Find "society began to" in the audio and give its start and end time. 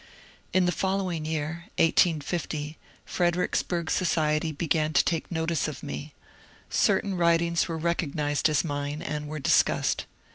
3.91-5.05